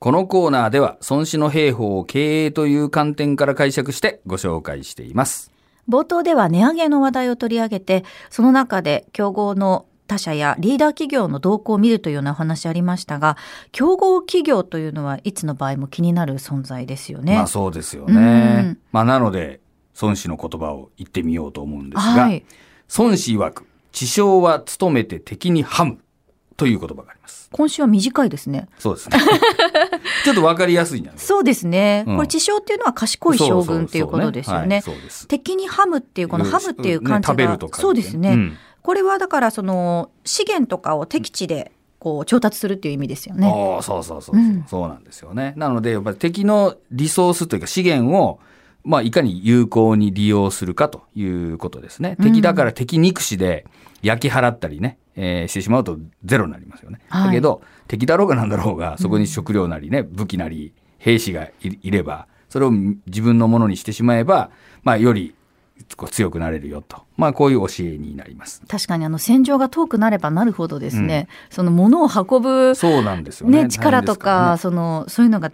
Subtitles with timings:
[0.00, 5.52] このコーナーでは孫子の兵法を経営という観点から解釈してご紹介しています。
[5.90, 13.36] 冒頭では値上げの話題を取り上げて、その中で競合の他社やリーダー企業の動向を見るというようなお話ありましたが、
[13.72, 17.34] 競合企業というのはいつの場合も気になる存在ですよね。
[17.34, 18.78] まあそうですようんね。
[18.92, 19.60] まあなので、
[20.00, 22.42] 孫子の言葉を言ってみようと思うんですが、はい。
[22.96, 25.98] 孫子曰く、知将は努めて敵にハム
[26.60, 27.48] という言葉があります。
[27.52, 28.68] 今週は短いですね。
[28.78, 29.18] そうですね。
[30.24, 32.04] ちょっとわかりやすいんじゃないそうですね。
[32.06, 34.82] うんこれ知将っていうのは賢い将軍っていうことですよね。
[35.26, 43.46] 敵にハムっていうこのハムっていう漢字が、そうですね、んこれはだからその資源とかを敵地でこう調達するっていう意味ですよね。
[43.46, 45.54] ああそうそうそうそう、うんそうなんですよね。
[45.56, 48.38] なのでやっぱり敵のリソースというか資源を
[48.84, 52.16] まあいかに有効に利用するかということですね。
[52.22, 53.66] 敵だから敵憎しで
[54.02, 57.00] 焼き払ったりね、えーしてしまうとゼロになりますよね。
[57.08, 64.50] はいだけど敵だろうがなんだろうがそこに食料なりね武器なり兵士がいいればそれを自分のものにしてしまえば
[64.82, 65.34] まあより
[65.96, 68.62] こう強くなれるよとまあこういう教えになります。
[68.66, 73.64] 確かにあの戦場が遠くなればなるほどですね、その物を運ぶ、そうなんですよね。
[73.64, 75.52] ね、力と大変ですらねか、その、そういうのが、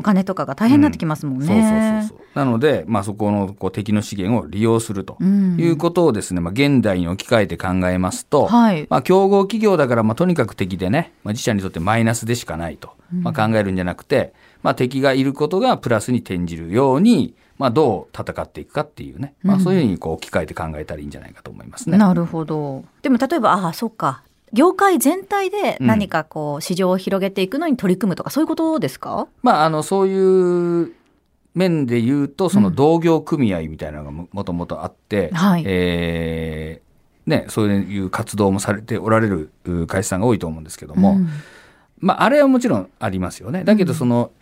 [0.00, 2.10] お金とかが大変になってきますもんね。
[2.34, 21.98] なので、まあ、そこのこう敵の資源を利用するとうんいうことをですね、まあ、現代に置き換えて考えますと、はいまあ、競合企業だから、まあ、とにかく敵でね、まあ、自社にとってマイナスでしかないと、まあ、考えるんじゃなくて、まあ、敵がいることがプラスに転じるように、まあ、どう戦っていくかっていうね、まあ、そういうふうにこう置き換えて考えたらいいんじゃないかと思いますね。
[21.98, 22.84] なるほど。
[23.02, 24.22] でも例えば、ああ、そうか。
[24.52, 29.28] 業界全体で何かこう、市場を広げていくのに取り組むとか、そういうことですか？
[29.42, 30.92] まあ、あの、そういう
[31.54, 35.64] 面で言うと、その同業組合みたいなのがももともとあって、はい。
[35.66, 36.90] えー
[37.30, 41.28] ね、そういう活動もされておられるう会社さんが多いと思うんですけども、うん。
[41.98, 43.62] まあ、あれはもちろんありますよね。
[43.62, 44.32] だけど、その、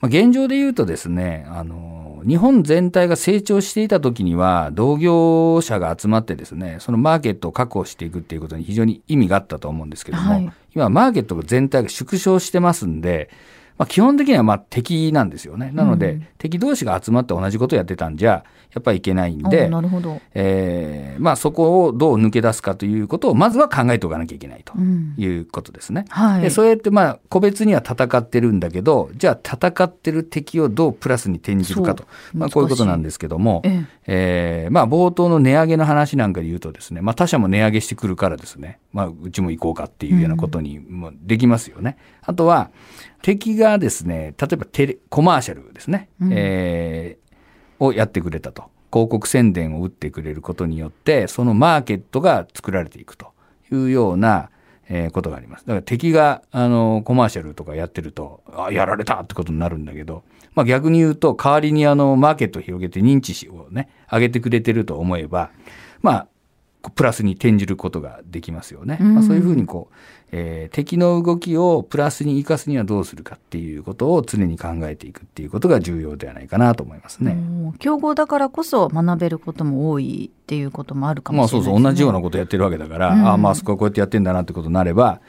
[0.00, 10.52] まあ、現状で言うとですね、あの、日本全体が成長していた時には、同業者が集まってですね、そのマーケットを確保していくっていうことに非常に意味があったと思うんですけども、はい。
[10.74, 13.30] 今、マーケット全体が縮小してますんで、
[13.78, 15.70] まあ、基本的にはまあ敵なんですよね。
[15.72, 20.20] なので、うん敵同士が集まって同じことをやってたんじゃ、やっぱりいけないんおで、なるほど。
[20.34, 26.04] えーまあ、そこをどう抜け出すかということを、まずは考えておかなきゃいけないとうんいうことですね。
[26.10, 26.42] はい。
[26.42, 41.98] でそうやってまあ個別には戦ってるんだけどじゃあ戦ってる敵をどうプラスに転じるかと、まあ、こういうことなんですけども、ええーまあ、冒頭の値上げの話なんかで言うとですね、まあ、他社も値上げしてくるからですね、まあ、うちも行こうかっていうようなことにもできますよね。
[42.22, 42.70] あとは
[43.22, 46.32] 敵がですね例えばテレコマーシャルですね、うん。
[46.32, 47.26] えー
[47.78, 48.70] をやってくれたと。
[48.90, 53.36] 広告宣伝を打ってくれることによってそのマーケットが作られていくと。
[53.72, 54.50] いうような、
[54.88, 55.66] えーことがあります。
[55.66, 60.22] だから敵があのコマーシャルとかやってるとあやられたってことになるんだけど、
[60.54, 65.50] まあ、逆に言うと代わりにあのマーケットを広げて認知をね上げてくれてると思えば
[66.02, 66.28] まあ
[66.90, 68.98] プラスに転じることができますよね。
[69.00, 69.94] うんまあ、そういうふうにこう、
[70.32, 77.36] えー敵の動きをプラスに生かすにはどうするかっていうことを常に考えていくっていうことが重要ではないかなと思いますえね。
[77.78, 81.84] 競合だからこそ学べることも多いっていうこともあるかまあそうもしれないです、ね。
[81.84, 85.20] そう同じようなことやってるわけだから、うんああまあそこはこうやってやってんだなってことになれば、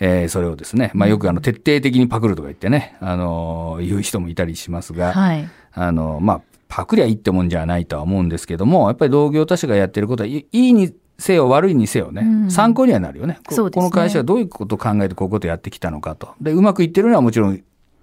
[0.00, 5.48] えーそれをですね、まあよくあの徹底的にパクるとか言ってね、あのー言う人もいたりしますが、はい。
[5.72, 16.34] あの、まあ、パクりゃいいってもんじゃないとは思うんですけども、やっぱり同業他社がやってることはいいいにせよ悪いにせよね、うん参考にはなるよねこねこの会社はどういうことを考えてこういうことをやってきたのかと。
[16.40, 17.62] で、うまくいってるのはもちろんう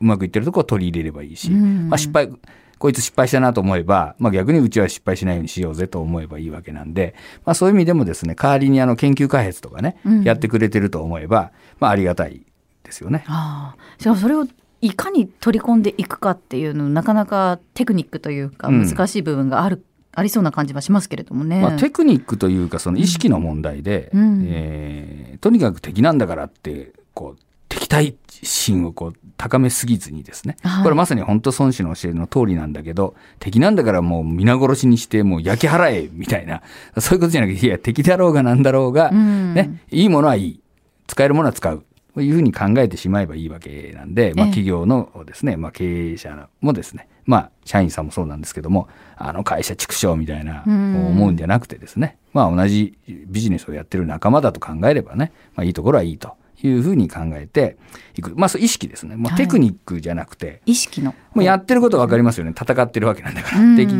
[0.00, 2.30] まくいってるところを取り入れればいいし、うんまあ失敗、
[2.78, 7.14] こいつ失敗したなと思えば、まあ逆にうちは失敗しないようにしようぜと思えばいいわけなんで、
[7.44, 12.44] まあそういう意味でもですね、代わりにあの研究開発とかね、うんやってくれてると思えば、まあありがたい
[12.82, 13.24] ですよね。
[13.26, 14.00] ああ。
[14.00, 14.46] しかもそれを
[14.80, 18.86] いかに取り込んでいくかっていうのなかなかテクニックというかうん。
[18.86, 21.60] 難しい部分がある、ありそうな感じはしますけれどもね。
[21.60, 24.44] まあ、テクニックというかその意識の問題で、うん。
[24.46, 30.82] えーとにかく敵なんだからってこう敵対心をこう高めすぎずにですね、はい。
[30.82, 36.62] これまさに本当孫子の教えの通りなんだけど敵なんだからもう皆殺しにしてもう焼き払えみたいな
[36.98, 39.54] そういうことじゃなくていや敵だろうがなんだろうが、うん。
[39.54, 40.60] ね、いいものはいい。
[41.06, 41.78] 使えるものは使う。
[41.78, 41.85] と
[42.22, 52.96] いうふうに考えてしまえばいいわけなんで、まあ、ええ企業のですね、まあ、経営者もですね、まあ、社員さんもそうなんですけども、あの会社畜生みたいな、うん思うんじゃなくてですね、まあ、同じ
[53.26, 57.76] ビジネスをやってる仲間だと考えればね、まあ、いいところはいいというふうに考えて
[58.16, 58.34] いく。
[58.36, 59.16] まあ、そう意識ですね。
[59.16, 61.14] もうはいテクニックじゃなくて、意識の。
[61.34, 62.52] もうやってることは分かりますよね。
[62.58, 63.60] 戦ってるわけなんだから。
[63.60, 63.90] うん敵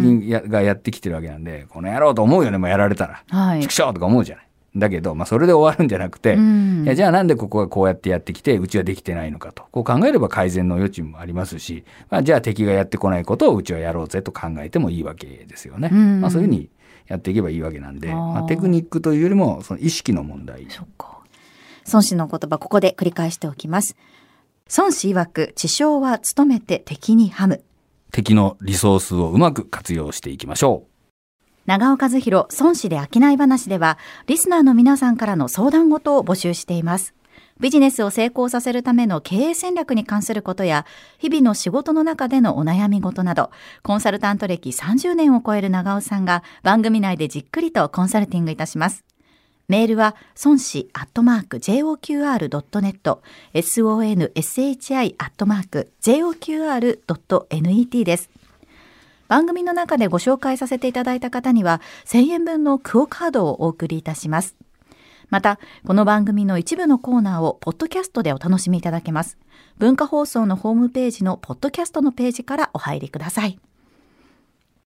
[0.48, 3.22] がやってきてるわけなんで、この野郎と思うよね、もうやられたら。
[3.28, 3.74] はい畜。
[3.74, 4.45] 生とか思うじゃない。
[4.76, 9.64] だけど、まあ、それで終わるんじゃなくて、うんいやじゃあなんでここがこうやってやってきて、うちはできてないのかと。
[9.72, 15.90] こう考えれば改善の余地もありますし、まあ、じゃあ敵がやってこないことをうちはやろうぜと考えてもいいわけですよね。
[15.92, 16.70] うんまあ、そういうふうに
[17.08, 20.66] やっていけばいいわけなんで、まあ、テクニックというよりも、その意識の問題。
[20.70, 20.86] そ。
[21.92, 23.96] 孫子の言葉、ここで繰り返しておきます。
[24.76, 27.62] 孫子曰く、知将は努めて敵にハム。
[28.10, 30.95] 敵のリソースをうまく活用していきましょう。
[31.66, 37.12] 長尾和弘孫子で商い話では、リスナーの皆さんからの相談事を募集しています。
[37.58, 40.86] ビジネスを成功させるための経営戦略に関することや、
[41.18, 43.50] 日々の仕事の中でのお悩み事など、
[43.82, 49.04] コンサルタント歴30年を超える長尾さんが番組内でじっくりとコンサルティングいたします。
[49.66, 50.14] メールは、
[50.44, 53.18] 孫子アットマーク JOQR.net、
[53.54, 58.30] sonshi アットマーク JOQR.net です。
[59.28, 64.56] 番組の中でご紹介させていただいた方には、1000円分のクオカードをお送りいたします。
[65.30, 69.38] また、この番組の一部のコーナーをポッドキャストでお楽しみいただけます。
[69.78, 73.58] 文化放送のホームページのポッドキャストのページからお入りください。